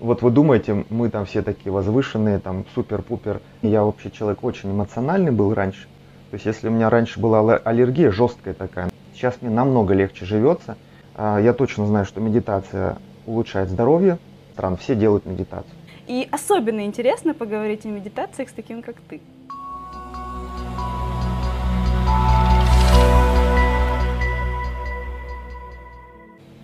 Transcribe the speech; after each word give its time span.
Вот 0.00 0.22
вы 0.22 0.30
думаете, 0.30 0.84
мы 0.90 1.10
там 1.10 1.26
все 1.26 1.42
такие 1.42 1.72
возвышенные, 1.72 2.38
там 2.38 2.64
супер-пупер. 2.74 3.40
Я 3.62 3.82
вообще 3.82 4.12
человек 4.12 4.44
очень 4.44 4.70
эмоциональный 4.70 5.32
был 5.32 5.52
раньше. 5.52 5.88
То 6.30 6.34
есть 6.34 6.46
если 6.46 6.68
у 6.68 6.70
меня 6.70 6.88
раньше 6.88 7.18
была 7.18 7.56
аллергия 7.56 8.12
жесткая 8.12 8.54
такая, 8.54 8.90
сейчас 9.12 9.34
мне 9.40 9.50
намного 9.50 9.94
легче 9.94 10.24
живется. 10.24 10.76
А, 11.16 11.40
я 11.40 11.52
точно 11.52 11.86
знаю, 11.86 12.04
что 12.04 12.20
медитация 12.20 12.98
улучшает 13.26 13.70
здоровье 13.70 14.18
стран, 14.52 14.76
все 14.76 14.94
делают 14.94 15.26
медитацию. 15.26 15.72
И 16.06 16.28
особенно 16.30 16.84
интересно 16.84 17.34
поговорить 17.34 17.84
о 17.84 17.88
медитациях 17.88 18.50
с 18.50 18.52
таким, 18.52 18.82
как 18.82 18.96
ты. 19.08 19.20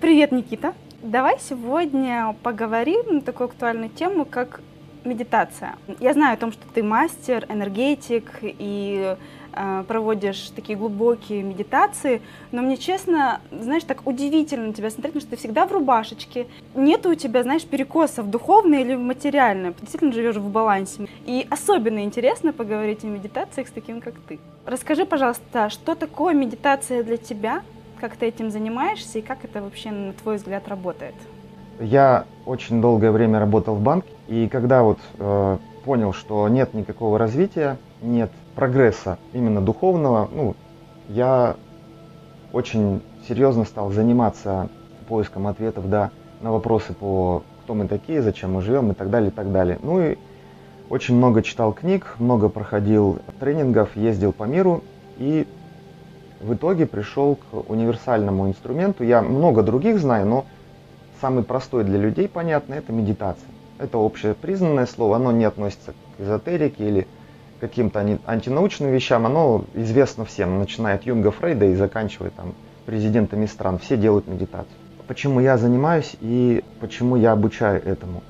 Привет, 0.00 0.30
Никита! 0.30 0.72
Давай 1.04 1.38
сегодня 1.38 2.34
поговорим 2.42 3.16
на 3.16 3.20
такую 3.20 3.48
актуальную 3.48 3.90
тему, 3.90 4.24
как 4.24 4.62
медитация. 5.04 5.76
Я 6.00 6.14
знаю 6.14 6.32
о 6.32 6.36
том, 6.38 6.50
что 6.50 6.62
ты 6.72 6.82
мастер, 6.82 7.44
энергетик 7.50 8.38
и 8.40 9.14
э, 9.52 9.84
проводишь 9.86 10.48
такие 10.56 10.78
глубокие 10.78 11.42
медитации, 11.42 12.22
но 12.52 12.62
мне 12.62 12.78
честно, 12.78 13.42
знаешь, 13.50 13.84
так 13.84 14.06
удивительно 14.06 14.68
на 14.68 14.72
тебя 14.72 14.88
смотреть, 14.88 15.12
потому 15.12 15.20
что 15.20 15.30
ты 15.32 15.36
всегда 15.36 15.66
в 15.66 15.72
рубашечке. 15.72 16.46
Нет 16.74 17.04
у 17.04 17.14
тебя, 17.14 17.42
знаешь, 17.42 17.66
перекосов 17.66 18.30
духовное 18.30 18.80
или 18.80 18.94
материальное. 18.94 19.72
Ты 19.72 19.80
действительно 19.80 20.12
живешь 20.14 20.36
в 20.36 20.48
балансе. 20.48 21.06
И 21.26 21.46
особенно 21.50 22.02
интересно 22.02 22.54
поговорить 22.54 23.04
о 23.04 23.08
медитациях 23.08 23.68
с 23.68 23.72
таким, 23.72 24.00
как 24.00 24.14
ты. 24.26 24.38
Расскажи, 24.64 25.04
пожалуйста, 25.04 25.68
что 25.68 25.96
такое 25.96 26.32
медитация 26.32 27.02
для 27.02 27.18
тебя? 27.18 27.62
Как 28.04 28.16
ты 28.18 28.26
этим 28.26 28.50
занимаешься 28.50 29.18
и 29.18 29.22
как 29.22 29.46
это 29.46 29.62
вообще, 29.62 29.90
на 29.90 30.12
твой 30.12 30.36
взгляд, 30.36 30.68
работает? 30.68 31.14
Я 31.80 32.26
очень 32.44 32.82
долгое 32.82 33.10
время 33.10 33.38
работал 33.38 33.76
в 33.76 33.80
банке, 33.80 34.10
и 34.28 34.46
когда 34.46 34.82
вот 34.82 34.98
э, 35.18 35.56
понял, 35.86 36.12
что 36.12 36.46
нет 36.50 36.74
никакого 36.74 37.18
развития, 37.18 37.78
нет 38.02 38.30
прогресса 38.54 39.16
именно 39.32 39.62
духовного, 39.62 40.28
ну, 40.30 40.54
я 41.08 41.56
очень 42.52 43.00
серьезно 43.26 43.64
стал 43.64 43.90
заниматься 43.90 44.68
поиском 45.08 45.46
ответов 45.46 45.88
да, 45.88 46.10
на 46.42 46.52
вопросы 46.52 46.92
по 46.92 47.42
кто 47.62 47.72
мы 47.72 47.88
такие, 47.88 48.20
зачем 48.20 48.52
мы 48.52 48.60
живем 48.60 48.90
и 48.90 48.94
так 48.94 49.08
далее, 49.08 49.30
и 49.30 49.32
так 49.32 49.50
далее. 49.50 49.78
Ну 49.82 50.02
и 50.02 50.18
очень 50.90 51.16
много 51.16 51.42
читал 51.42 51.72
книг, 51.72 52.16
много 52.18 52.50
проходил 52.50 53.20
тренингов, 53.40 53.96
ездил 53.96 54.34
по 54.34 54.44
миру 54.44 54.84
и 55.16 55.46
в 56.44 56.54
итоге 56.54 56.86
пришел 56.86 57.36
к 57.36 57.70
универсальному 57.70 58.48
инструменту. 58.48 59.02
Я 59.02 59.22
много 59.22 59.62
других 59.62 59.98
знаю, 59.98 60.26
но 60.26 60.44
самый 61.20 61.42
простой 61.42 61.84
для 61.84 61.98
людей 61.98 62.28
понятный– 62.28 62.76
это 62.78 62.92
медитация. 62.92 63.48
Это 63.78 63.98
общепризнанное 63.98 64.86
слово, 64.86 65.16
оно 65.16 65.32
не 65.32 65.44
относится 65.44 65.92
к 65.92 66.20
эзотерике 66.20 66.86
или 66.86 67.06
каким-то 67.60 68.00
антинаучным 68.26 68.90
вещам, 68.90 69.24
оно 69.24 69.64
известно 69.74 70.26
всем, 70.26 70.58
начиная 70.58 70.96
от 70.96 71.04
Юнга 71.04 71.30
Фрейда 71.30 71.66
и 71.66 71.74
заканчивая 71.74 72.30
там 72.30 72.54
президентами 72.84 73.46
стран. 73.46 73.78
Все 73.78 73.96
делают 73.96 74.28
медитацию. 74.28 74.76
Почему 75.06 75.40
я 75.40 75.56
занимаюсь 75.56 76.14
и 76.20 76.62
почему 76.80 77.16
я 77.16 77.32
обучаю 77.32 77.82
этому? 77.82 78.22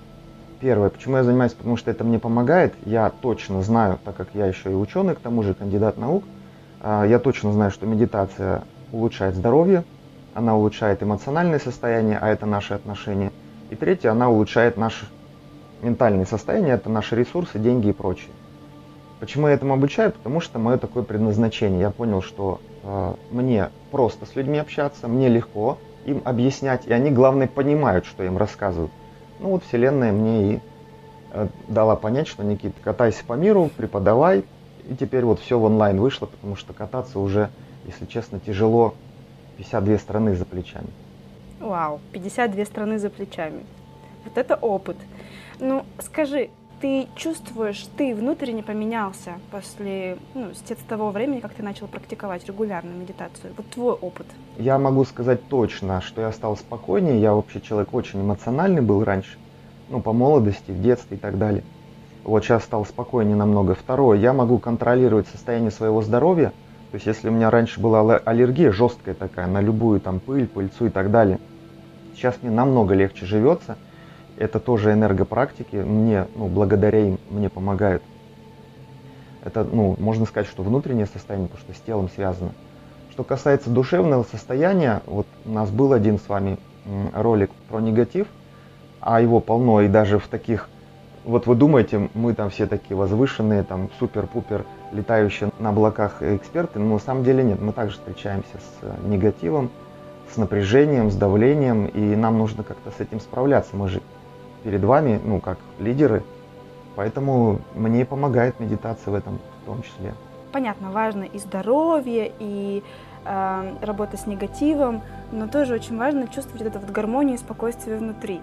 Первое, 0.60 0.88
почему 0.88 1.16
я 1.16 1.24
занимаюсь, 1.24 1.52
потому 1.52 1.76
что 1.76 1.90
это 1.90 2.04
мне 2.04 2.18
помогает. 2.20 2.74
Я 2.86 3.10
точно 3.10 3.62
знаю, 3.62 3.98
так 4.04 4.16
как 4.16 4.28
я 4.34 4.46
еще 4.46 4.70
и 4.70 4.74
ученый, 4.74 5.14
к 5.16 5.20
тому 5.20 5.42
же 5.42 5.54
кандидат 5.54 5.98
наук, 5.98 6.24
я 6.84 7.18
точно 7.18 7.52
знаю, 7.52 7.70
что 7.70 7.86
медитация 7.86 8.62
улучшает 8.92 9.34
здоровье, 9.34 9.84
она 10.34 10.56
улучшает 10.56 11.02
эмоциональное 11.02 11.58
состояние, 11.58 12.18
а 12.20 12.28
это 12.28 12.44
наши 12.44 12.74
отношения. 12.74 13.32
И 13.70 13.76
третье, 13.76 14.10
она 14.10 14.28
улучшает 14.28 14.76
наше 14.76 15.06
ментальное 15.80 16.26
состояние, 16.26 16.74
это 16.74 16.90
наши 16.90 17.16
ресурсы, 17.16 17.58
деньги 17.58 17.88
и 17.88 17.92
прочее. 17.92 18.30
Почему 19.20 19.48
я 19.48 19.54
этому 19.54 19.74
обучаю? 19.74 20.12
Потому 20.12 20.40
что 20.40 20.58
мое 20.58 20.76
такое 20.76 21.02
предназначение. 21.02 21.80
Я 21.80 21.90
понял, 21.90 22.20
что 22.20 22.60
э, 22.82 23.14
мне 23.30 23.70
просто 23.90 24.26
с 24.26 24.34
людьми 24.34 24.58
общаться, 24.58 25.08
мне 25.08 25.28
легко 25.28 25.78
им 26.04 26.20
объяснять, 26.24 26.86
и 26.86 26.92
они, 26.92 27.10
главное, 27.10 27.46
понимают, 27.46 28.06
что 28.06 28.24
им 28.24 28.36
рассказывают. 28.36 28.92
Ну 29.40 29.50
вот 29.50 29.64
Вселенная 29.64 30.12
мне 30.12 30.54
и 30.54 30.60
э, 31.32 31.46
дала 31.68 31.96
понять, 31.96 32.28
что, 32.28 32.42
Никита, 32.42 32.74
катайся 32.82 33.24
по 33.24 33.34
миру, 33.34 33.70
преподавай, 33.74 34.44
и 34.88 34.94
теперь 34.94 35.24
вот 35.24 35.40
все 35.40 35.58
в 35.58 35.64
онлайн 35.64 36.00
вышло, 36.00 36.26
потому 36.26 36.56
что 36.56 36.72
кататься 36.72 37.18
уже, 37.18 37.50
если 37.86 38.06
честно, 38.06 38.40
тяжело. 38.40 38.94
52 39.56 39.98
страны 39.98 40.34
за 40.34 40.44
плечами. 40.44 40.88
Вау, 41.60 42.00
52 42.12 42.64
страны 42.64 42.98
за 42.98 43.08
плечами. 43.08 43.64
Вот 44.24 44.36
это 44.36 44.56
опыт. 44.56 44.96
Ну, 45.60 45.84
скажи, 46.00 46.50
ты 46.80 47.06
чувствуешь, 47.14 47.86
ты 47.96 48.14
внутренне 48.14 48.62
поменялся 48.62 49.34
после, 49.50 50.18
ну, 50.34 50.50
с 50.52 50.88
того 50.88 51.10
времени, 51.10 51.40
как 51.40 51.54
ты 51.54 51.62
начал 51.62 51.86
практиковать 51.86 52.46
регулярную 52.46 52.96
медитацию? 52.96 53.54
Вот 53.56 53.68
твой 53.70 53.94
опыт. 53.94 54.26
Я 54.58 54.78
могу 54.78 55.04
сказать 55.04 55.46
точно, 55.48 56.00
что 56.00 56.20
я 56.20 56.32
стал 56.32 56.56
спокойнее. 56.56 57.20
Я 57.20 57.32
вообще 57.32 57.60
человек 57.60 57.94
очень 57.94 58.20
эмоциональный 58.20 58.82
был 58.82 59.04
раньше. 59.04 59.38
Ну, 59.88 60.00
по 60.00 60.12
молодости, 60.12 60.70
в 60.70 60.82
детстве 60.82 61.16
и 61.16 61.20
так 61.20 61.38
далее. 61.38 61.62
Вот 62.24 62.42
сейчас 62.42 62.64
стал 62.64 62.86
спокойнее 62.86 63.36
намного. 63.36 63.74
Второе, 63.74 64.18
я 64.18 64.32
могу 64.32 64.58
контролировать 64.58 65.28
состояние 65.28 65.70
своего 65.70 66.00
здоровья. 66.00 66.52
То 66.90 66.96
есть 66.96 67.06
если 67.06 67.28
у 67.28 67.32
меня 67.32 67.50
раньше 67.50 67.80
была 67.80 68.16
аллергия 68.16 68.72
жесткая 68.72 69.14
такая 69.14 69.46
на 69.46 69.60
любую 69.60 70.00
там 70.00 70.20
пыль, 70.20 70.46
пыльцу 70.46 70.86
и 70.86 70.90
так 70.90 71.10
далее, 71.10 71.38
сейчас 72.14 72.36
мне 72.40 72.50
намного 72.50 72.94
легче 72.94 73.26
живется. 73.26 73.76
Это 74.36 74.58
тоже 74.58 74.92
энергопрактики, 74.92 75.76
мне, 75.76 76.26
ну, 76.34 76.48
благодаря 76.48 77.00
им 77.00 77.18
мне 77.30 77.48
помогают. 77.50 78.02
Это, 79.44 79.62
ну, 79.62 79.94
можно 79.98 80.24
сказать, 80.24 80.48
что 80.48 80.62
внутреннее 80.62 81.06
состояние, 81.06 81.48
потому 81.48 81.68
что 81.68 81.78
с 81.80 81.84
телом 81.84 82.08
связано. 82.08 82.52
Что 83.10 83.22
касается 83.22 83.70
душевного 83.70 84.24
состояния, 84.24 85.02
вот 85.06 85.26
у 85.44 85.50
нас 85.50 85.70
был 85.70 85.92
один 85.92 86.18
с 86.18 86.28
вами 86.28 86.58
ролик 87.12 87.50
про 87.68 87.80
негатив, 87.80 88.26
а 89.00 89.20
его 89.20 89.40
полно, 89.40 89.82
и 89.82 89.88
даже 89.88 90.18
в 90.18 90.26
таких 90.26 90.68
вот 91.24 91.46
вы 91.46 91.54
думаете, 91.54 92.10
мы 92.14 92.34
там 92.34 92.50
все 92.50 92.66
такие 92.66 92.96
возвышенные, 92.96 93.62
там 93.62 93.88
супер-пупер 93.98 94.64
летающие 94.92 95.50
на 95.58 95.70
облаках 95.70 96.22
эксперты, 96.22 96.78
но 96.78 96.94
на 96.94 96.98
самом 96.98 97.24
деле 97.24 97.42
нет, 97.42 97.60
мы 97.60 97.72
также 97.72 97.96
встречаемся 97.96 98.58
с 98.58 98.82
э, 98.82 98.92
негативом, 99.08 99.70
с 100.32 100.36
напряжением, 100.36 101.10
с 101.10 101.16
давлением, 101.16 101.86
и 101.86 102.00
нам 102.14 102.38
нужно 102.38 102.62
как-то 102.62 102.90
с 102.90 103.00
этим 103.00 103.20
справляться. 103.20 103.76
Мы 103.76 103.88
же 103.88 104.02
перед 104.62 104.84
вами, 104.84 105.20
ну, 105.24 105.40
как 105.40 105.58
лидеры, 105.78 106.22
поэтому 106.94 107.60
мне 107.74 108.04
помогает 108.04 108.60
медитация 108.60 109.10
в 109.10 109.14
этом 109.14 109.38
в 109.62 109.66
том 109.66 109.82
числе. 109.82 110.14
Понятно, 110.52 110.92
важно 110.92 111.24
и 111.24 111.38
здоровье, 111.38 112.32
и 112.38 112.82
э, 113.24 113.76
работа 113.80 114.16
с 114.16 114.26
негативом, 114.26 115.02
но 115.32 115.48
тоже 115.48 115.74
очень 115.74 115.98
важно 115.98 116.28
чувствовать 116.28 116.62
эту 116.62 116.78
вот 116.78 116.90
гармонию 116.90 117.34
и 117.34 117.38
спокойствие 117.38 117.98
внутри. 117.98 118.40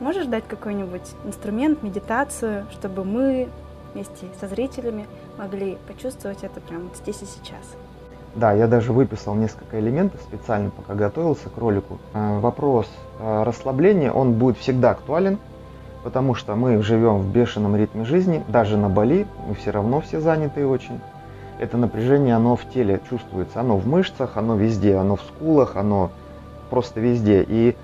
Можешь 0.00 0.24
дать 0.26 0.44
какой-нибудь 0.48 1.02
инструмент, 1.26 1.82
медитацию, 1.82 2.64
чтобы 2.70 3.04
мы 3.04 3.50
вместе 3.92 4.26
со 4.40 4.48
зрителями 4.48 5.06
могли 5.36 5.76
почувствовать 5.86 6.38
это 6.42 6.58
прямо 6.58 6.84
здесь 6.94 7.20
и 7.20 7.26
сейчас? 7.26 7.76
Да, 8.34 8.52
я 8.54 8.66
даже 8.66 8.94
выписал 8.94 9.34
несколько 9.34 9.78
элементов 9.78 10.22
специально, 10.22 10.70
пока 10.70 10.94
готовился 10.94 11.50
к 11.50 11.58
ролику. 11.58 11.98
Э, 12.14 12.38
вопрос 12.38 12.88
э, 13.18 13.42
расслабления, 13.42 14.10
он 14.10 14.34
будет 14.34 14.56
всегда 14.56 14.92
актуален, 14.92 15.38
потому 16.02 16.34
что 16.34 16.54
мы 16.54 16.82
живем 16.82 17.18
в 17.18 17.30
бешеном 17.30 17.76
ритме 17.76 18.06
жизни, 18.06 18.42
даже 18.48 18.78
на 18.78 18.88
Бали, 18.88 19.26
мы 19.46 19.54
все 19.54 19.70
равно 19.70 20.00
все 20.00 20.20
заняты 20.20 20.66
очень. 20.66 20.98
Это 21.58 21.76
напряжение, 21.76 22.36
оно 22.36 22.56
в 22.56 22.64
теле 22.72 23.00
чувствуется, 23.10 23.60
оно 23.60 23.76
в 23.76 23.86
мышцах, 23.86 24.38
оно 24.38 24.56
везде, 24.56 24.96
оно 24.96 25.16
в 25.16 25.20
скулах, 25.20 25.76
оно 25.76 26.10
просто 26.70 27.00
везде. 27.00 27.44
И 27.46 27.76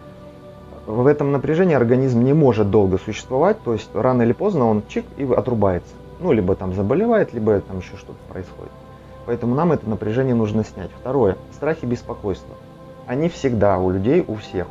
в 0.86 1.06
этом 1.06 1.32
напряжении 1.32 1.74
организм 1.74 2.22
не 2.22 2.32
может 2.32 2.70
долго 2.70 2.98
существовать, 2.98 3.60
то 3.62 3.72
есть 3.72 3.91
рано 3.94 4.22
или 4.22 4.33
поздно 4.33 4.66
он 4.66 4.83
чик 4.88 5.04
и 5.16 5.24
отрубается. 5.24 5.92
Ну, 6.21 6.33
либо 6.33 6.54
там 6.54 6.74
заболевает, 6.74 7.34
либо 7.34 7.60
там 7.60 7.78
еще 7.78 7.97
что-то 7.97 8.18
происходит. 8.28 8.72
Поэтому 9.27 9.54
нам 9.54 9.72
это 9.72 9.88
напряжение 9.91 10.34
нужно 10.34 10.65
снять. 10.65 10.91
Второе. 11.00 11.36
Страх 11.53 11.78
и 11.83 11.86
беспокойство. 11.86 12.54
Они 13.06 13.28
всегда 13.28 13.78
у 13.78 13.91
людей, 13.91 14.24
у 14.27 14.36
всех. 14.36 14.68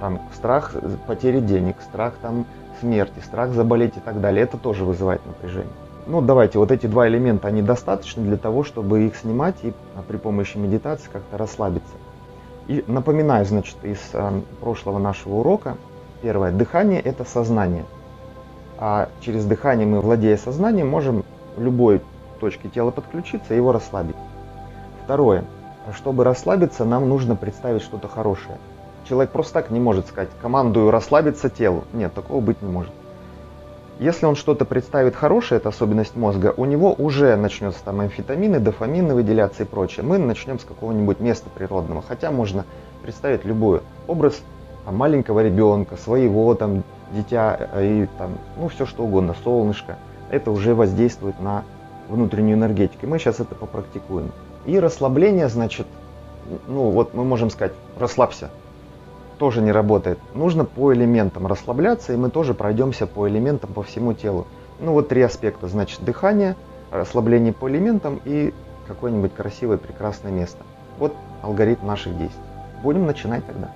Там 0.00 0.20
страх 0.34 0.74
потери 1.06 1.40
денег, 1.40 1.76
страх 1.80 2.14
там 2.20 2.44
смерти, 2.80 3.18
страх 3.24 3.50
заболеть 3.52 3.96
и 3.96 4.00
так 4.00 4.20
далее. 4.20 4.44
Это 4.44 4.58
тоже 4.58 4.84
вызывает 4.84 5.24
напряжение. 5.26 5.72
Ну, 6.06 6.20
давайте, 6.20 6.58
вот 6.58 6.70
эти 6.70 6.86
два 6.86 7.08
элемента, 7.08 7.48
они 7.48 7.62
достаточны 7.62 8.22
для 8.22 8.36
того, 8.36 8.64
чтобы 8.64 9.06
их 9.06 9.16
снимать 9.16 9.56
и 9.62 9.72
при 10.06 10.16
помощи 10.16 10.56
медитации 10.56 11.08
как-то 11.12 11.36
расслабиться. 11.36 11.92
И 12.68 12.84
напоминаю, 12.86 13.46
значит, 13.46 13.76
из 13.82 13.98
э, 14.12 14.40
прошлого 14.60 14.98
нашего 14.98 15.36
урока. 15.36 15.76
Первое. 16.20 16.52
Дыхание– 16.52 17.00
это 17.04 17.24
сознание. 17.24 17.84
А 18.78 19.08
через 19.20 19.44
дыхание 19.46 19.86
мы, 19.86 20.00
владея 20.00 20.36
сознанием, 20.36 20.88
можем 20.88 21.24
в 21.56 21.62
любой 21.62 22.02
точке 22.40 22.68
тела 22.68 22.90
подключиться 22.90 23.54
и 23.54 23.56
его 23.56 23.72
расслабить. 23.72 24.16
Второе. 25.04 25.44
Чтобы 25.96 26.24
расслабиться, 26.24 26.84
нам 26.84 27.08
нужно 27.08 27.34
представить 27.34 27.82
что-то 27.82 28.08
хорошее. 28.08 28.58
Человек 29.08 29.30
просто 29.30 29.54
так 29.54 29.70
не 29.70 29.80
может 29.80 30.06
сказать, 30.06 30.28
командую 30.42 30.90
расслабиться 30.90 31.48
телу. 31.48 31.84
Нет, 31.94 32.12
такого 32.12 32.40
быть 32.40 32.60
не 32.60 32.70
может. 32.70 32.92
Если 33.98 34.26
он 34.26 34.36
что-то 34.36 34.64
представит 34.64 35.16
хорошее, 35.16 35.58
это 35.58 35.70
особенность 35.70 36.14
мозга, 36.14 36.54
у 36.56 36.64
него 36.66 36.94
уже 36.96 37.34
начнется 37.34 37.82
там 37.82 37.98
амфетамины, 37.98 38.60
дофамины 38.60 39.12
выделяться 39.12 39.64
и 39.64 39.66
прочее. 39.66 40.06
Мы 40.06 40.18
начнем 40.18 40.60
с 40.60 40.64
какого-нибудь 40.64 41.18
места 41.18 41.50
природного, 41.52 42.02
хотя 42.06 42.30
можно 42.30 42.64
представить 43.02 43.44
любой 43.44 43.80
образ 44.06 44.40
там, 44.84 44.96
маленького 44.96 45.40
ребенка, 45.40 45.96
своего 45.96 46.54
там 46.54 46.84
дитя 47.12 47.70
э, 47.72 48.02
и 48.02 48.06
там, 48.18 48.38
ну 48.56 48.68
все 48.68 48.86
что 48.86 49.02
угодно, 49.02 49.34
солнышко. 49.42 49.96
Это 50.30 50.52
уже 50.52 50.76
воздействует 50.76 51.40
на 51.40 51.64
внутреннюю 52.08 52.56
энергетику. 52.56 53.08
Мы 53.08 53.18
сейчас 53.18 53.40
это 53.40 53.56
попрактикуем. 53.56 54.30
И 54.64 54.78
расслабление, 54.78 55.48
значит, 55.48 55.88
ну 56.68 56.90
вот 56.90 57.14
мы 57.14 57.24
можем 57.24 57.50
сказать, 57.50 57.72
расслабься, 57.98 58.50
тоже 59.38 59.62
не 59.62 59.72
работает. 59.72 60.18
Нужно 60.34 60.64
по 60.64 60.92
элементам 60.92 61.46
расслабляться, 61.46 62.12
и 62.12 62.16
мы 62.16 62.30
тоже 62.30 62.54
пройдемся 62.54 63.06
по 63.06 63.28
элементам 63.28 63.72
по 63.72 63.82
всему 63.82 64.12
телу. 64.12 64.46
Ну 64.80 64.92
вот 64.92 65.08
три 65.08 65.22
аспекта, 65.22 65.68
значит, 65.68 66.04
дыхание, 66.04 66.56
расслабление 66.90 67.52
по 67.52 67.68
элементам 67.70 68.20
и 68.24 68.52
какое-нибудь 68.86 69.34
красивое, 69.34 69.78
прекрасное 69.78 70.32
место. 70.32 70.58
Вот 70.98 71.14
алгоритм 71.42 71.86
наших 71.86 72.18
действий. 72.18 72.42
Будем 72.82 73.06
начинать 73.06 73.46
тогда. 73.46 73.72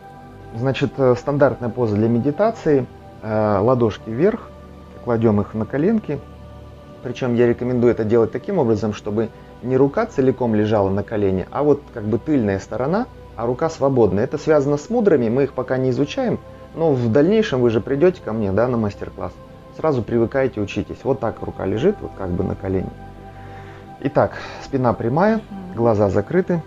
Значит, 0.57 0.93
э, 0.99 1.15
стандартная 1.17 1.71
поза 1.71 1.97
для 1.97 2.09
медитации. 2.09 2.87
Э, 3.23 3.59
ладошки 3.61 4.11
вверх, 4.11 4.51
кладем 5.05 5.41
их 5.41 5.55
на 5.55 5.65
коленки. 5.65 6.19
Причем 7.03 7.35
я 7.35 7.47
рекомендую 7.47 7.93
это 7.93 8.05
делать 8.05 8.33
таким 8.33 8.59
образом, 8.59 8.93
чтобы 8.93 9.31
не 9.63 9.77
рука 9.77 10.07
целиком 10.07 10.55
лежала 10.55 10.91
на 10.91 11.03
колене, 11.03 11.47
а 11.51 11.63
вот 11.63 11.83
как 11.95 12.05
бы 12.05 12.19
тыльная 12.19 12.59
сторона– 12.59 13.07
а 13.37 13.47
рука 13.47 13.71
свободная. 13.71 14.25
Это 14.25 14.39
связано 14.39 14.77
с 14.77 14.91
мудрами, 14.91 15.29
мы 15.29 15.45
их 15.45 15.53
пока 15.55 15.77
не 15.77 15.91
изучаем, 15.91 16.39
но 16.75 16.93
в 16.93 17.11
дальнейшем 17.11 17.61
вы 17.61 17.71
же 17.71 17.81
придете 17.81 18.21
ко 18.23 18.33
мне 18.33 18.53
да, 18.53 18.69
на 18.69 18.77
мастер-класс. 18.77 19.33
Сразу 19.77 20.03
привыкайте, 20.03 20.61
учитесь. 20.61 20.99
Вот 21.03 21.21
так 21.21 21.41
рука 21.43 21.65
лежит, 21.65 21.97
вот 22.01 22.13
как 22.17 22.31
бы 22.31 22.45
на 22.45 22.55
колене. 22.55 22.91
Итак, 24.01 24.33
спина 24.63 24.93
прямая, 24.93 25.41
глаза 25.75 26.11
закрыты. 26.11 26.63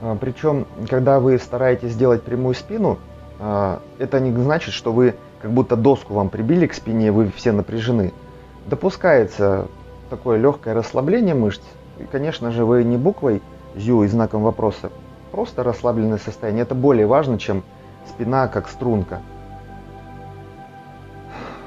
А, 0.00 0.16
Причем, 0.16 0.66
когда 0.88 1.20
вы 1.20 1.38
стараетесь 1.38 1.92
сделать 1.92 2.22
прямую 2.22 2.54
спину, 2.54 2.98
а, 3.38 3.80
это 3.98 4.18
не 4.20 4.32
значит, 4.32 4.74
что 4.74 4.92
вы 4.92 5.14
как 5.40 5.52
будто 5.52 5.76
доску 5.76 6.14
вам 6.14 6.28
прибили 6.30 6.66
к 6.66 6.74
спине, 6.74 7.12
вы 7.12 7.30
все 7.30 7.52
напряжены. 7.52 8.12
Допускается 8.66 9.66
такое 10.10 10.38
легкое 10.38 10.74
расслабление 10.74 11.34
мышц. 11.34 11.62
И, 11.98 12.04
конечно 12.04 12.52
же, 12.52 12.64
вы 12.64 12.84
не 12.84 12.96
буквой 12.96 13.42
ЗЮ 13.76 14.04
и 14.04 14.08
знаком 14.08 14.42
вопроса 14.42 14.90
просто 15.32 15.64
расслабленное 15.64 16.18
состояние. 16.18 16.62
Это 16.62 16.76
более 16.76 17.06
важно, 17.06 17.38
чем 17.38 17.64
спина 18.06 18.46
как 18.46 18.68
струнка. 18.68 19.22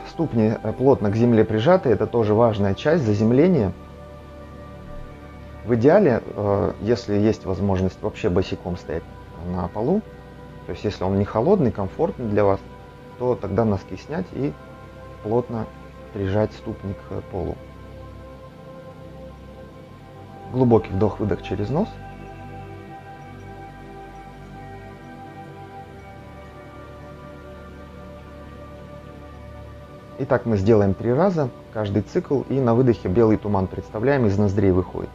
Ступни 0.07 0.53
э, 0.61 0.71
плотно 0.71 1.11
к 1.11 1.15
земле 1.15 1.43
прижаты, 1.43 1.89
это 1.89 2.07
тоже 2.07 2.33
важная 2.33 2.75
часть 2.75 3.03
заземления. 3.03 3.73
В 5.65 5.75
идеале, 5.75 6.21
э, 6.23 6.73
если 6.81 7.15
есть 7.15 7.45
возможность 7.45 8.01
вообще 8.01 8.29
босиком 8.29 8.77
стоять 8.77 9.03
на 9.47 9.67
полу, 9.67 10.01
то 10.67 10.71
есть 10.71 10.85
если 10.85 11.03
он 11.03 11.17
не 11.17 11.25
холодный, 11.25 11.71
комфортный 11.71 12.27
для 12.27 12.45
вас, 12.45 12.59
то 13.17 13.35
тогда 13.35 13.65
носки 13.65 13.97
снять 13.97 14.27
и 14.33 14.53
плотно 15.23 15.65
прижать 16.13 16.53
ступни 16.53 16.93
к 16.93 17.21
полу. 17.31 17.55
Глубокий 20.53 20.91
вдох-выдох 20.91 21.41
через 21.41 21.69
нос– 21.69 21.89
Итак, 30.17 30.45
мы 30.45 30.55
сделаем 30.55 30.93
три 30.93 31.11
раза, 31.11 31.49
каждый 31.73 32.01
цикл, 32.01 32.43
и 32.47 32.61
на 32.61 32.73
выдохе 32.73 33.09
белый 33.09 33.35
туман 33.35 33.67
представляем, 33.67 34.25
из 34.25 34.37
ноздрей 34.37 34.71
выходит. 34.71 35.09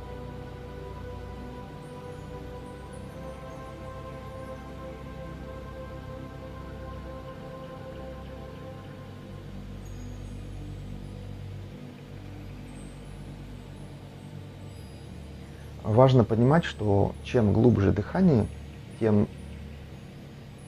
Важно 15.83 16.25
понимать, 16.25 16.65
что 16.65 17.15
чем 17.25 17.55
глубже 17.55 17.93
дыхание, 17.93 18.47
тем 19.01 19.29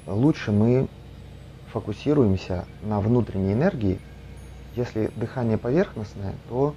лучше 0.07 0.53
мы 0.53 0.89
фокусируемся 1.71 2.65
на 2.83 2.99
внутренней 3.01 3.53
энергии, 3.53 3.99
если 4.75 5.11
дыхание 5.17 5.59
поверхностное, 5.59 6.35
то 6.49 6.75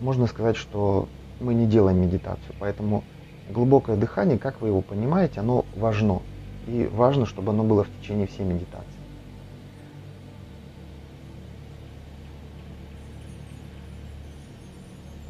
можно 0.00 0.26
сказать, 0.26 0.56
что 0.56 1.08
мы 1.40 1.54
не 1.54 1.66
делаем 1.66 2.00
медитацию. 2.00 2.54
Поэтому 2.58 3.04
глубокое 3.50 3.96
дыхание, 3.96 4.38
как 4.38 4.60
вы 4.60 4.68
его 4.68 4.80
понимаете, 4.82 5.40
оно 5.40 5.64
важно. 5.76 6.20
И 6.66 6.88
важно, 6.92 7.24
чтобы 7.24 7.52
оно 7.52 7.64
было 7.64 7.84
в 7.84 8.00
течение 8.00 8.26
всей 8.26 8.44
медитации. 8.44 8.84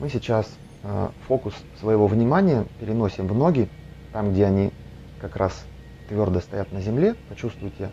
Мы 0.00 0.08
сейчас 0.08 0.48
э, 0.82 1.08
фокус 1.26 1.54
своего 1.80 2.06
внимания 2.06 2.66
переносим 2.80 3.28
в 3.28 3.34
ноги, 3.34 3.68
там, 4.12 4.32
где 4.32 4.46
они 4.46 4.72
как 5.20 5.36
раз 5.36 5.64
твердо 6.08 6.40
стоят 6.40 6.72
на 6.72 6.80
земле. 6.80 7.14
Почувствуйте 7.28 7.90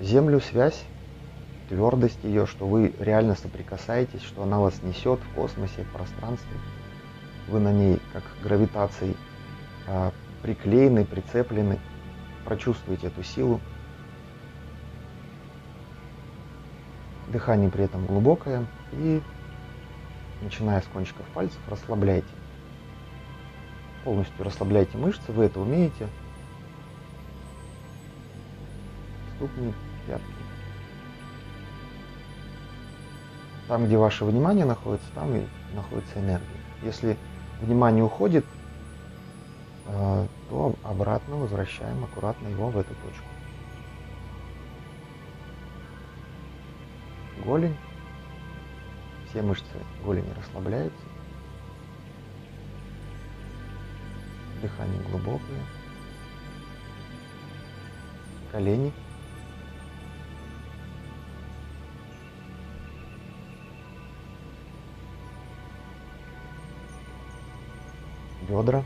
землю, 0.00 0.40
связь 0.40 0.82
твердость 1.70 2.24
ее, 2.24 2.46
что 2.46 2.66
вы 2.66 2.92
реально 2.98 3.36
соприкасаетесь, 3.36 4.22
что 4.22 4.42
она 4.42 4.58
вас 4.58 4.82
несет 4.82 5.20
в 5.20 5.34
космосе, 5.34 5.84
в 5.84 5.92
пространстве. 5.92 6.56
Вы 7.46 7.60
на 7.60 7.72
ней 7.72 8.00
как 8.12 8.24
гравитацией 8.42 9.16
а, 9.86 10.12
приклеены, 10.42 11.04
прицеплены. 11.04 11.78
Прочувствуйте 12.44 13.06
эту 13.06 13.22
силу. 13.22 13.60
Дыхание 17.28 17.70
при 17.70 17.84
этом 17.84 18.04
глубокое 18.04 18.66
и 18.92 19.22
начиная 20.42 20.80
с 20.80 20.86
кончиков 20.86 21.24
пальцев 21.26 21.60
расслабляйте. 21.68 22.26
Полностью 24.02 24.44
расслабляйте 24.44 24.98
мышцы, 24.98 25.30
вы 25.30 25.44
это 25.44 25.60
умеете. 25.60 26.08
Ступни, 29.36 29.72
пятки. 30.08 30.40
Там, 33.70 33.86
где 33.86 33.96
ваше 33.96 34.24
внимание 34.24 34.64
находится, 34.64 35.06
там 35.14 35.32
и 35.32 35.46
находится 35.76 36.18
энергия. 36.18 36.60
Если 36.82 37.16
внимание 37.60 38.02
уходит, 38.02 38.44
э, 39.86 40.26
то 40.48 40.74
обратно 40.82 41.36
возвращаем 41.36 42.02
аккуратно 42.02 42.48
его 42.48 42.68
в 42.70 42.76
эту 42.76 42.92
точку. 42.96 43.24
Голень. 47.44 47.76
Все 49.28 49.40
мышцы 49.40 49.64
голени 50.04 50.32
расслабляются. 50.36 51.04
Дыхание 54.62 55.00
глубокое. 55.12 55.62
Колени 58.50 58.92
бедра. 68.50 68.82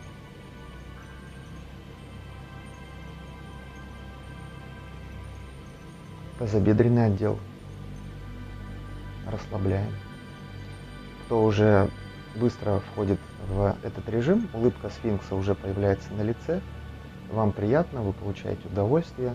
Тазобедренный 6.39 7.07
отдел. 7.07 7.39
Расслабляем. 9.27 9.93
Кто 11.25 11.45
уже 11.45 11.89
быстро 12.37 12.81
входит 12.81 13.19
в 13.49 13.77
этот 13.83 14.09
режим, 14.09 14.49
улыбка 14.53 14.91
сфинкса 14.91 15.35
уже 15.35 15.55
появляется 15.55 16.13
на 16.13 16.23
лице. 16.23 16.61
Вам 17.31 17.53
приятно, 17.53 18.03
вы 18.03 18.13
получаете 18.13 18.67
удовольствие, 18.69 19.35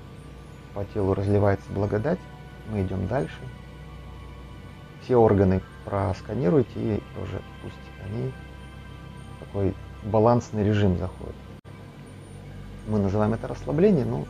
по 0.75 0.85
телу 0.85 1.15
разливается 1.15 1.71
благодать. 1.71 2.19
Мы 2.69 2.83
идем 2.83 3.07
дальше. 3.07 3.39
Все 5.01 5.15
органы 5.15 5.61
просканируйте 5.85 6.97
и 6.97 7.03
тоже 7.15 7.41
пусть 7.63 7.75
они 8.05 8.31
такой 9.39 9.73
балансный 10.03 10.63
режим 10.63 10.97
заходит. 10.97 11.35
Мы 12.87 12.99
называем 12.99 13.33
это 13.33 13.47
расслабление, 13.47 14.05
но, 14.05 14.25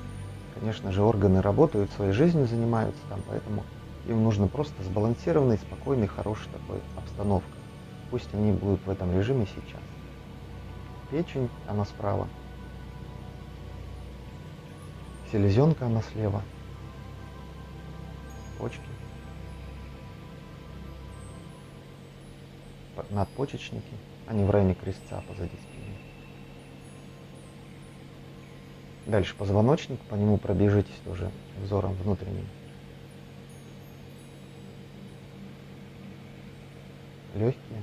конечно 0.54 0.92
же, 0.92 1.02
органы 1.02 1.42
работают, 1.42 1.92
своей 1.92 2.12
жизнью 2.12 2.48
занимаются 2.48 3.02
там, 3.10 3.20
поэтому 3.28 3.64
им 4.08 4.24
нужно 4.24 4.48
просто 4.48 4.82
сбалансированной, 4.84 5.58
спокойной, 5.58 6.08
хорошей 6.08 6.48
такой 6.52 6.82
обстановка. 6.98 7.50
Пусть 8.12 8.34
они 8.34 8.52
будут 8.52 8.86
в 8.86 8.90
этом 8.90 9.14
режиме 9.14 9.46
сейчас. 9.46 9.82
Печень, 11.12 11.50
она 11.68 11.86
справа. 11.86 12.28
селезенка 15.32 15.86
она 15.86 16.02
слева, 16.02 16.42
почки, 18.58 18.82
надпочечники, 23.12 23.94
они 24.30 24.44
в 24.44 24.52
районе 24.52 24.76
крестца 24.76 25.24
позади 25.28 25.56
спины. 25.58 25.96
Дальше 29.08 29.36
позвоночник, 29.36 30.00
по 30.02 30.14
нему 30.14 30.38
пробежитесь 30.38 30.94
тоже 31.04 31.32
взором 31.64 31.94
внутренним. 31.94 32.46
Легкие. 37.34 37.82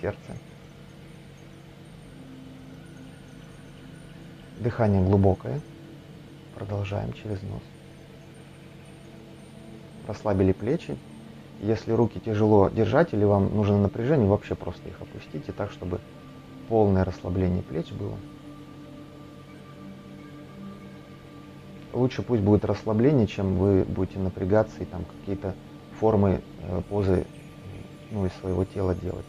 Сердце. 0.00 0.36
Дыхание 4.60 5.02
глубокое. 5.02 5.60
Продолжаем 6.54 7.12
через 7.12 7.42
нос. 7.42 7.62
Расслабили 10.06 10.52
плечи. 10.52 10.96
Если 11.60 11.92
руки 11.92 12.20
тяжело 12.20 12.68
держать 12.68 13.12
или 13.12 13.24
вам 13.24 13.54
нужно 13.54 13.78
напряжение, 13.78 14.28
вообще 14.28 14.54
просто 14.54 14.88
их 14.88 15.00
опустите 15.00 15.52
так, 15.52 15.70
чтобы 15.70 16.00
полное 16.68 17.04
расслабление 17.04 17.62
плеч 17.62 17.90
было. 17.92 18.16
Лучше 21.92 22.22
пусть 22.22 22.42
будет 22.42 22.64
расслабление, 22.66 23.26
чем 23.26 23.56
вы 23.56 23.84
будете 23.84 24.18
напрягаться 24.18 24.82
и 24.82 24.84
там 24.84 25.04
какие-то 25.04 25.54
формы, 25.98 26.42
э, 26.62 26.82
позы 26.90 27.24
ну, 28.10 28.26
из 28.26 28.32
своего 28.34 28.66
тела 28.66 28.94
делать. 28.94 29.24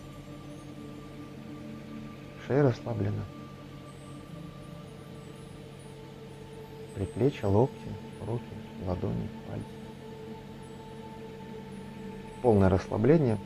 Шея 2.45 2.63
расслаблена. 2.63 3.23
Предплечья, 6.95 7.47
локти, 7.47 7.75
руки, 8.25 8.43
ладони, 8.85 9.29
пальцы. 9.47 9.76
Полное 12.47 12.69
расслабление. 12.69 13.37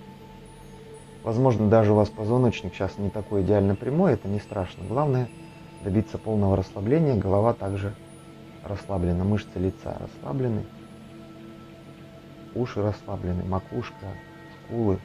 Возможно, 1.23 1.67
даже 1.69 1.91
у 1.91 1.95
вас 1.95 2.09
позвоночник 2.09 2.75
сейчас 2.75 2.99
не 2.99 3.09
такой 3.09 3.41
идеально 3.41 3.73
прямой, 3.73 4.13
это 4.13 4.27
не 4.27 4.39
страшно. 4.39 4.83
Главное 4.87 5.27
добиться 5.83 6.19
полного 6.19 6.55
расслабления. 6.55 7.15
Голова 7.15 7.55
также 7.55 7.95
расслаблена, 8.63 9.23
мышцы 9.23 9.57
лица 9.57 9.97
расслаблены, 9.99 10.65
уши 12.53 12.79
расслаблены, 12.79 13.43
макушка, 13.43 14.05
скулы, 14.67 14.99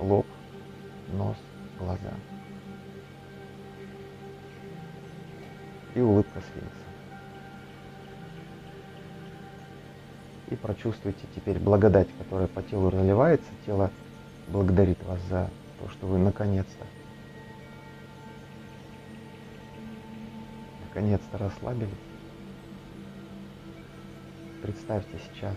лоб, 0.00 0.24
нос, 1.12 1.36
глаза. 1.78 2.14
и 5.94 6.00
улыбка 6.00 6.40
сфинкса. 6.40 6.85
И 10.48 10.54
прочувствуйте 10.54 11.26
теперь 11.34 11.58
благодать, 11.58 12.08
которая 12.18 12.46
по 12.46 12.62
телу 12.62 12.90
разливается. 12.90 13.48
Тело 13.64 13.90
благодарит 14.48 15.02
вас 15.04 15.20
за 15.28 15.50
то, 15.80 15.88
что 15.90 16.06
вы 16.06 16.18
наконец-то, 16.18 16.86
наконец-то 20.88 21.38
расслабились. 21.38 21.90
Представьте 24.62 25.18
сейчас 25.32 25.56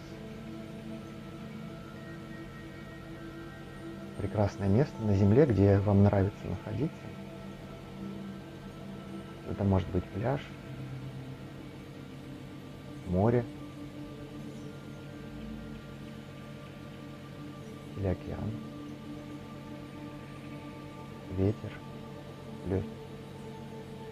прекрасное 4.17 4.67
место 4.67 5.01
на 5.01 5.13
земле, 5.13 5.45
где 5.45 5.77
вам 5.79 6.03
нравится 6.03 6.45
находиться. 6.45 6.97
Это 9.49 9.63
может 9.63 9.87
быть 9.89 10.03
пляж, 10.03 10.41
море 13.07 13.45
или 17.99 18.07
океан, 18.07 18.51
ветер 21.37 21.71
легкий 22.67 22.89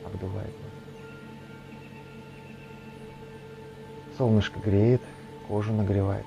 обдувает 0.05 0.47
нас. 0.47 0.73
Солнышко 4.17 4.59
греет, 4.59 5.01
кожу 5.47 5.73
нагревает. 5.73 6.25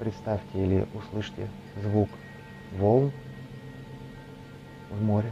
Представьте 0.00 0.64
или 0.64 0.88
услышьте 0.94 1.46
звук 1.82 2.08
волн 2.72 3.12
в 4.88 5.02
море. 5.02 5.30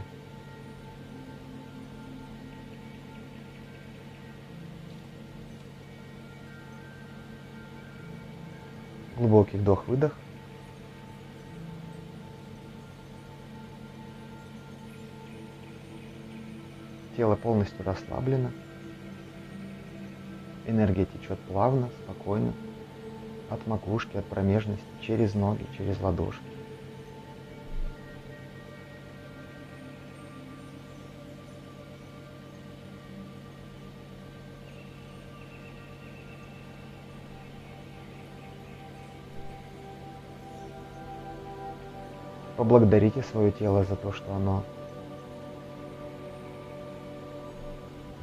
Глубокий 9.17 9.57
вдох-выдох. 9.57 10.15
Тело 17.17 17.35
полностью 17.35 17.83
расслаблено. 17.83 18.51
Энергия 20.67 21.05
течет 21.05 21.39
плавно, 21.39 21.89
спокойно 22.03 22.53
от 23.49 23.65
макушки, 23.67 24.17
от 24.17 24.25
промежности, 24.25 24.85
через 25.01 25.33
ноги, 25.33 25.65
через 25.77 25.99
ладошки. 26.01 26.43
Поблагодарите 42.57 43.23
свое 43.23 43.51
тело 43.51 43.85
за 43.85 43.95
то, 43.95 44.11
что 44.11 44.33
оно 44.35 44.63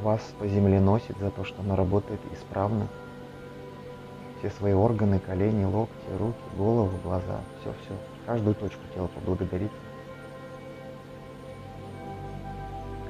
вас 0.03 0.21
по 0.39 0.47
земле 0.47 0.79
носит, 0.79 1.17
за 1.19 1.31
то, 1.31 1.43
что 1.43 1.61
оно 1.63 1.75
работает 1.75 2.21
исправно, 2.33 2.87
все 4.47 4.59
свои 4.59 4.73
органы, 4.73 5.19
колени, 5.19 5.65
локти, 5.65 5.95
руки, 6.19 6.39
голову, 6.57 6.93
глаза, 7.03 7.41
все-все, 7.61 7.95
каждую 8.27 8.55
точку 8.55 8.81
тела 8.95 9.09
поблагодарить. 9.09 9.71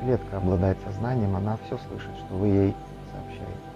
Клетка 0.01 0.37
обладает 0.39 0.79
сознанием, 0.85 1.35
она 1.37 1.59
все 1.67 1.79
слышит, 1.79 2.11
что 2.27 2.35
вы 2.35 2.47
ей 2.49 2.75
сообщаете. 3.13 3.76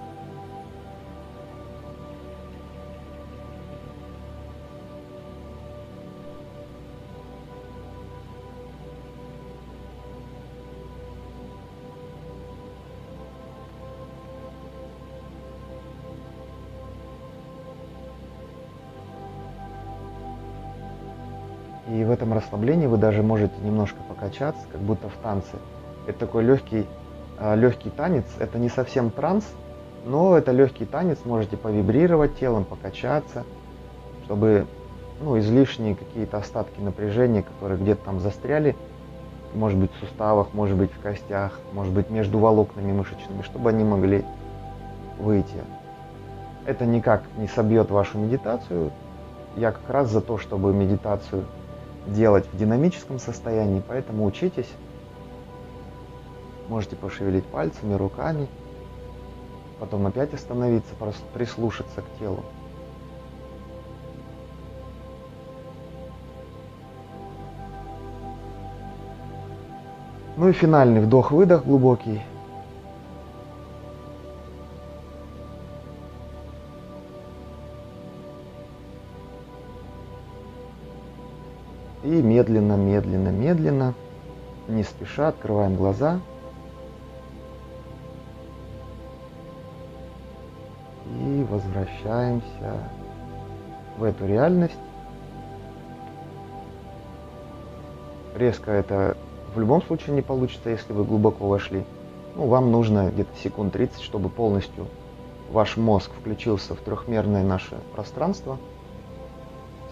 И 21.90 22.04
в 22.04 22.11
этом 22.11 22.32
расслаблении 22.32 22.87
вы 22.87 22.99
даже 22.99 23.23
можете 23.23 23.54
немножко 23.64 23.99
покачаться, 24.09 24.62
как 24.70 24.80
будто 24.80 25.09
в 25.09 25.14
танце. 25.23 25.56
Это 26.06 26.20
такой 26.20 26.44
легкий, 26.44 26.87
а, 27.38 27.56
легкий 27.56 27.90
танец. 27.90 28.26
Это 28.38 28.59
не 28.59 28.68
совсем 28.68 29.11
транс, 29.11 29.44
но 30.06 30.38
это 30.38 30.52
легкий 30.52 30.85
танец. 30.85 31.18
Можете 31.25 31.56
повибрировать 31.56 32.38
телом, 32.38 32.64
покачаться, 32.64 33.44
чтобы 34.25 34.66
ну, 35.20 35.37
излишние 35.40 35.97
какие-то 35.97 36.38
остатки 36.38 36.80
напряжения, 36.80 37.42
которые 37.42 37.80
где-то 37.80 38.04
там 38.04 38.20
застряли, 38.20 38.76
может 39.52 39.76
быть 39.76 39.90
в 39.92 39.99
суставах, 39.99 40.54
может 40.54 40.76
быть 40.76 40.92
в 40.92 41.00
костях, 41.00 41.59
может 41.73 41.92
быть 41.92 42.09
между 42.09 42.38
волокнами 42.38 42.92
мышечными, 42.92 43.42
чтобы 43.42 43.70
они 43.70 43.82
могли 43.82 44.25
выйти. 45.18 45.59
Это 46.66 46.87
никак 46.87 47.25
не 47.37 47.49
собьет 47.49 47.90
вашу 47.90 48.16
медитацию. 48.18 48.92
Я 49.56 49.73
как 49.73 49.90
раз 49.90 50.09
за 50.09 50.20
то, 50.20 50.38
чтобы 50.38 50.73
медитацию 50.73 51.44
делать 52.07 52.47
в 52.52 52.57
динамическом 52.57 53.19
состоянии, 53.19 53.83
поэтому 53.87 54.25
учитесь. 54.25 54.69
Можете 56.69 56.97
пошевелить 56.97 57.45
пальцами, 57.45 57.95
руками, 57.95 58.47
потом 59.78 60.07
опять 60.07 60.33
остановиться, 60.35 60.95
прислушаться 61.35 62.02
к 62.02 62.19
телу. 62.19 62.45
Ну 70.37 70.49
и 70.49 70.52
финальный 70.52 71.00
вдох-выдох 71.00 71.64
глубокий– 71.64 72.23
И 82.02 82.09
медленно, 82.09 82.75
медленно, 82.75 83.28
медленно, 83.28 83.95
не 84.69 84.83
спеша 84.83 85.28
открываем 85.28 85.76
глаза. 85.76 86.21
И 91.07 91.47
возвращаемся 91.50 92.88
в 93.99 94.04
эту 94.04 94.26
реальность. 94.26 94.78
Резко 98.35 98.71
это 98.71 99.16
в 99.54 99.61
любом 99.61 99.83
случае 99.83 100.14
не 100.14 100.23
получится, 100.23 100.71
если 100.71 100.95
вы 100.95 101.04
глубоко 101.04 101.49
вошли. 101.49 101.85
Ну, 102.37 102.47
вам 102.47 102.73
нужно 102.73 103.11
где-то 103.11 103.37
секунд 103.42 103.75
30, 103.75 104.00
чтобы 104.00 104.30
полностью 104.30 104.87
ваш 105.50 105.76
мозг 105.76 106.11
включился 106.19 106.75
в 106.75 106.78
трехмерное 106.78 107.42
наше 107.42 107.76
пространство– 107.92 108.57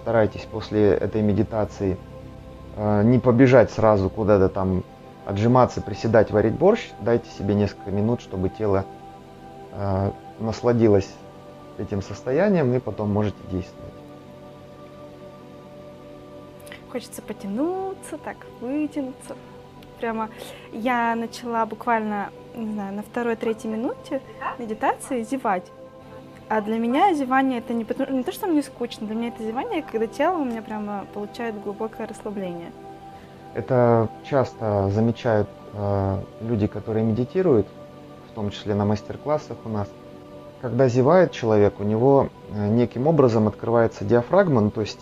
старайтесь 0.09 0.49
после 0.51 0.95
этой 0.95 1.21
медитации 1.21 1.99
э, 2.77 3.03
не 3.03 3.19
побежать 3.19 3.71
сразу 3.71 4.09
куда-то 4.09 4.49
там 4.49 4.83
отжиматься, 5.27 5.83
приседать, 5.83 6.31
варить 6.31 6.55
борщ. 6.55 6.89
Дайте 7.03 7.29
себе 7.29 7.55
несколько 7.55 7.91
минут, 7.91 8.23
чтобы 8.23 8.49
тело 8.49 8.87
э, 9.73 10.11
насладилось 10.39 11.13
этим 11.77 12.01
состоянием, 12.01 12.73
и 12.73 12.79
потом 12.79 13.13
можете 13.13 13.37
действовать. 13.51 13.93
Хочется 16.91 17.21
потянуться, 17.21 18.17
так 18.17 18.39
вытянуться. 18.63 19.37
Прямо 20.01 20.31
я 20.73 21.15
начала 21.17 21.67
буквально, 21.67 22.31
не 22.55 22.73
знаю, 22.73 22.95
на 22.95 23.03
второй-третьей 23.03 23.71
минуте 23.71 24.23
медитации 24.57 25.23
зевать. 25.23 25.71
А 26.49 26.63
для 26.63 26.79
меня 26.79 27.13
зевание 27.13 27.59
это 27.59 27.75
не, 27.75 27.85
потому, 27.85 28.17
не 28.17 28.23
то, 28.23 28.33
что 28.33 28.47
мне 28.47 28.63
скучно, 28.63 29.07
для 29.07 29.15
меня 29.15 29.29
это 29.29 29.43
зевание, 29.43 29.83
когда 29.83 30.07
тело 30.07 30.39
у 30.39 30.45
меня 30.45 30.63
прямо 30.63 31.05
получает 31.13 31.61
глубокое 31.63 32.07
расслабление. 32.07 32.73
Это 33.53 34.09
часто 34.25 34.89
замечают 34.89 35.49
э, 35.75 36.23
люди, 36.41 36.67
которые 36.67 37.05
медитируют, 37.05 37.67
в 38.31 38.35
том 38.35 38.51
числе 38.51 38.75
на 38.75 38.87
мастер-классах 38.87 39.59
у 39.67 39.69
нас. 39.69 39.89
Когда 40.63 40.89
зевает 40.89 41.33
человек, 41.33 41.81
у 41.81 41.85
него 41.85 42.31
э, 42.51 42.69
неким 42.69 43.07
образом 43.07 43.47
открывается 43.47 44.05
диафрагма, 44.05 44.63
ну, 44.63 44.71
то 44.71 44.81
есть 44.81 45.01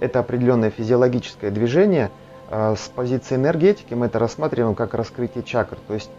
это 0.00 0.18
определенное 0.18 0.70
физиологическое 0.70 1.50
движение. 1.50 2.10
Э, 2.50 2.74
с 2.76 2.88
позиции 2.88 3.36
энергетики 3.36 3.94
мы 3.94 4.06
это 4.06 4.18
рассматриваем 4.18 4.74
как 4.74 4.92
раскрытие 4.92 5.42
чакр. 5.42 5.78
То 5.88 5.94
есть 5.94 6.10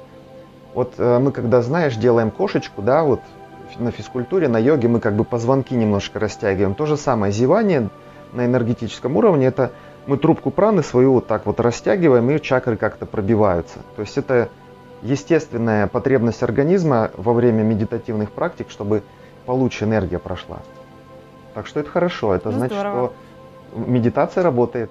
вот 0.73 0.93
э, 0.97 1.19
мы 1.19 1.31
когда, 1.31 1.61
знаешь, 1.61 1.95
делаем 1.95 2.31
кошечку, 2.31 2.81
да, 2.81 3.03
вот 3.03 3.21
на 3.77 3.91
физкультуре, 3.91 4.47
на 4.47 4.57
йоге 4.57 4.87
мы 4.87 4.99
как 4.99 5.15
бы 5.15 5.23
позвонки 5.23 5.73
немножко 5.73 6.19
растягиваем. 6.19 6.75
То 6.75 6.85
же 6.85 6.97
самое, 6.97 7.31
зевание 7.31 7.89
на 8.31 8.45
энергетическом 8.45 9.15
уровне, 9.17 9.47
это 9.47 9.71
мы 10.05 10.17
трубку 10.17 10.51
праны 10.51 10.83
свою 10.83 11.13
вот 11.13 11.27
так 11.27 11.45
вот 11.45 11.59
растягиваем, 11.59 12.29
и 12.29 12.41
чакры 12.41 12.77
как-то 12.77 13.05
пробиваются. 13.05 13.79
То 13.95 14.01
есть 14.01 14.17
это 14.17 14.49
естественная 15.01 15.87
потребность 15.87 16.43
организма 16.43 17.11
во 17.15 17.33
время 17.33 17.63
медитативных 17.63 18.31
практик, 18.31 18.69
чтобы 18.69 19.03
получше 19.45 19.85
энергия 19.85 20.19
прошла. 20.19 20.59
Так 21.53 21.67
что 21.67 21.79
это 21.79 21.89
хорошо, 21.89 22.33
это 22.33 22.49
ну, 22.49 22.57
значит, 22.57 22.77
здорово. 22.77 23.11
что 23.71 23.79
медитация 23.79 24.43
работает. 24.43 24.89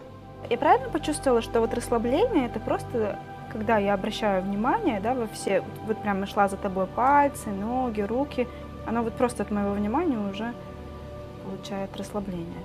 Я 0.48 0.58
правильно 0.58 0.88
почувствовала, 0.88 1.40
что 1.40 1.60
вот 1.60 1.74
расслабление 1.74 2.46
это 2.46 2.60
просто 2.60 3.18
когда 3.52 3.76
я 3.76 3.94
обращаю 3.94 4.42
внимание, 4.42 4.98
да, 5.00 5.14
во 5.14 5.26
все, 5.26 5.62
вот 5.86 5.98
прямо 5.98 6.26
шла 6.26 6.48
за 6.48 6.56
тобой 6.56 6.86
пальцы, 6.86 7.50
ноги, 7.50 8.00
руки, 8.00 8.48
оно 8.86 9.02
вот 9.02 9.12
просто 9.14 9.42
от 9.42 9.50
моего 9.50 9.72
внимания 9.72 10.18
уже 10.18 10.52
получает 11.44 11.96
расслабление. 11.96 12.60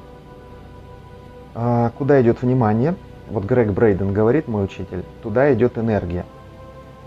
А 1.56 1.92
куда 1.98 2.22
идет 2.22 2.42
внимание? 2.42 2.96
Вот 3.30 3.44
Грег 3.44 3.72
Брейден 3.72 4.14
говорит, 4.14 4.48
мой 4.48 4.64
учитель, 4.64 5.04
туда 5.22 5.54
идет 5.54 5.78
энергия. 5.78 6.26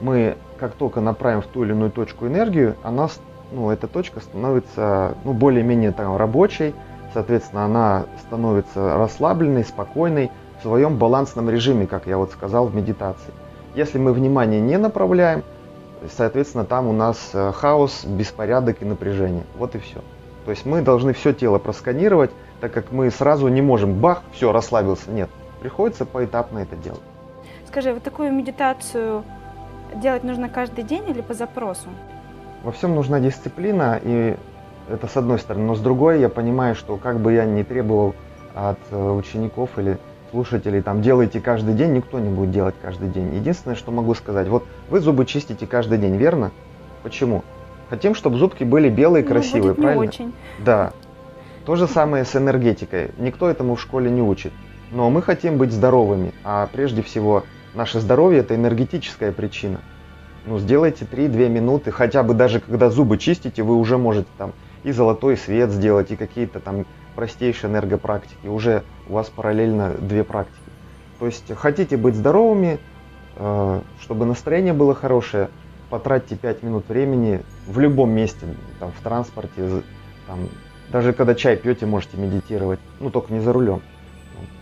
Мы 0.01 0.37
как 0.59 0.73
только 0.75 1.01
направим 1.01 1.41
в 1.41 1.47
ту 1.47 1.65
или 1.65 1.73
иную 1.73 1.91
точку 1.91 2.27
энергию, 2.27 2.77
она, 2.83 3.09
ну, 3.51 3.71
эта 3.71 3.87
точка 3.87 4.21
становится 4.21 5.15
ну, 5.25 5.33
более-менее 5.33 5.93
там, 5.93 6.17
рабочей, 6.17 6.75
соответственно, 7.15 7.65
она 7.65 8.05
становится 8.27 8.97
расслабленной, 8.97 9.65
спокойной 9.65 10.31
в 10.59 10.63
своем 10.63 10.97
балансном 10.97 11.49
режиме, 11.49 11.87
как 11.87 12.07
я 12.07 12.19
вот 12.19 12.33
сказал 12.33 12.67
в 12.67 12.75
медитации. 12.75 13.33
Если 13.75 13.99
мы 13.99 14.13
внимание 14.13 14.61
не 14.61 14.77
направляем, 14.77 15.43
соответственно, 16.09 16.65
там 16.65 16.87
у 16.87 16.93
нас 16.93 17.31
э, 17.33 17.53
хаос, 17.53 18.05
беспорядок 18.05 18.83
и 18.83 18.85
напряжение. 18.85 19.45
Вот 19.57 19.75
и 19.75 19.79
все. 19.79 20.01
То 20.45 20.51
есть 20.51 20.65
мы 20.65 20.83
должны 20.83 21.13
все 21.13 21.33
тело 21.33 21.59
просканировать, 21.59 22.31
так 22.61 22.73
как 22.73 22.93
мы 22.93 23.11
сразу 23.11 23.49
не 23.49 23.63
можем, 23.63 24.01
бах, 24.01 24.23
все, 24.33 24.53
расслабился. 24.53 25.11
Нет, 25.11 25.29
приходится 25.61 26.05
поэтапно 26.05 26.61
это 26.61 26.77
делать. 26.77 27.01
Скажи, 27.69 27.93
вот 27.93 28.03
такую 28.03 28.33
медитацию 28.33 29.25
делать 29.95 30.25
нужно 30.25 30.49
каждый 30.49 30.85
день 30.85 31.09
или 31.09 31.21
по 31.21 31.35
запросу? 31.35 31.89
Во 32.63 32.73
всем 32.73 32.95
нужна 32.95 33.21
дисциплина, 33.21 34.01
и 34.03 34.37
это 34.89 35.07
с 35.07 35.17
одной 35.17 35.39
стороны. 35.39 35.67
Но 35.67 35.75
с 35.75 35.81
другой 35.81 36.21
я 36.21 36.29
понимаю, 36.29 36.75
что 36.75 36.97
как 36.97 37.21
бы 37.21 37.33
я 37.33 37.45
ни 37.45 37.63
требовал 37.63 38.15
от 38.55 38.79
э, 38.91 39.11
учеников 39.11 39.79
или 39.79 39.99
слушателей, 40.31 40.83
там, 40.83 41.03
делайте 41.03 41.41
каждый 41.41 41.75
день, 41.75 41.93
никто 41.93 42.19
не 42.19 42.31
будет 42.31 42.51
делать 42.51 42.75
каждый 42.81 43.09
день. 43.09 43.35
Единственное, 43.35 43.77
что 43.77 43.91
могу 43.91 44.15
сказать, 44.15 44.49
вот 44.49 44.65
вы 44.89 45.01
зубы 45.01 45.27
чистите 45.27 45.67
каждый 45.67 45.99
день, 45.99 46.17
верно? 46.17 46.53
Почему? 47.03 47.45
Хотим, 47.89 48.15
чтобы 48.15 48.39
зубки 48.39 48.65
были 48.65 48.89
белые, 48.89 49.25
ну, 49.25 49.31
красивые, 49.31 49.75
правильно? 49.75 50.03
Не 50.03 50.09
очень. 50.09 50.33
Да. 50.65 50.93
То 51.67 51.77
же 51.77 51.87
самое 51.87 52.25
с 52.25 52.35
энергетикой. 52.37 53.11
Никто 53.19 53.51
этому 53.51 53.75
в 53.75 53.81
школе 53.81 54.11
не 54.11 54.23
учит. 54.23 54.53
Но 54.93 55.11
мы 55.11 55.23
хотим 55.23 55.57
быть 55.57 55.73
здоровыми, 55.73 56.33
а 56.45 56.69
прежде 56.73 57.03
всего 57.03 57.45
наше 57.75 58.01
здоровье 58.01 58.41
это 58.41 58.55
энергетическая 58.55 59.33
причина. 59.33 59.81
Ну, 60.47 60.59
сделайте 60.59 61.05
3-2 61.05 61.49
минуты, 61.49 61.91
хотя 61.91 62.23
бы 62.23 62.35
даже 62.35 62.61
когда 62.61 62.91
зубы 62.91 63.19
чистите, 63.19 63.63
вы 63.63 63.77
уже 63.77 63.99
можете 63.99 64.29
там 64.39 64.53
и 64.83 64.93
золотой 64.93 65.37
свет 65.37 65.71
сделать, 65.71 66.11
и 66.11 66.17
какие-то 66.17 66.61
там 66.61 66.87
простейшие 67.15 67.71
энергопрактики. 67.71 68.47
Уже 68.47 68.83
у 69.11 69.13
вас 69.15 69.29
параллельно 69.29 69.95
две 69.99 70.25
практики. 70.25 70.57
То 71.19 71.27
есть 71.27 71.53
хотите 71.55 71.97
быть 71.97 72.15
здоровыми, 72.15 72.79
э, 73.37 73.81
чтобы 74.01 74.25
настроение 74.25 74.73
было 74.73 74.95
хорошее, 74.95 75.51
потратьте 75.91 76.37
5 76.37 76.63
минут 76.63 76.89
времени 76.89 77.43
в 77.67 77.79
любом 77.81 78.11
месте, 78.11 78.47
там, 78.79 78.93
в 78.93 79.03
транспорте, 79.03 79.83
там, 80.27 80.49
даже 80.91 81.13
когда 81.13 81.35
чай 81.35 81.57
пьете, 81.57 81.87
можете 81.87 82.17
медитировать, 82.17 82.79
ну 83.01 83.11
только 83.11 83.33
не 83.33 83.41
за 83.41 83.53
рулем. 83.53 83.83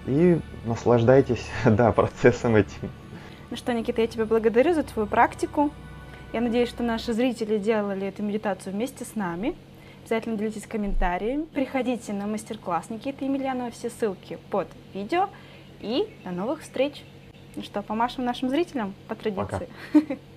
И 0.07 0.41
наслаждайтесь, 0.65 1.47
да, 1.67 1.93
процессом 1.93 2.57
этим. 2.57 2.91
Ну 3.51 3.57
что, 3.57 3.73
Никита, 3.73 4.01
я 4.01 4.07
тебя 4.07 4.25
благодарю 4.25 4.75
за 4.75 4.83
твою 4.83 5.07
практику. 5.07 5.71
Я 6.33 6.41
надеюсь, 6.41 6.69
что 6.69 6.83
наши 6.83 7.13
зрители 7.13 7.59
делали 7.59 8.07
эту 8.07 8.23
медитацию 8.23 8.73
вместе 8.73 9.05
с 9.05 9.15
нами. 9.15 9.55
Обязательно 10.09 10.39
делитесь 10.39 10.67
комментариями. 10.67 11.45
Приходите 11.45 12.15
на 12.15 12.27
мастер-класс 12.27 12.89
Никиты 12.89 13.27
Емельянова. 13.27 13.71
Все 13.71 13.91
ссылки 13.91 14.39
под 14.51 14.67
видео. 14.95 15.29
И 15.81 16.09
до 16.25 16.31
новых 16.31 16.63
встреч. 16.63 17.05
Ну 17.57 17.63
что, 17.63 17.83
помашем 17.83 18.25
нашим 18.25 18.49
зрителям 18.49 18.95
по 19.07 19.15
традиции. 19.15 19.69
Пока. 19.93 20.17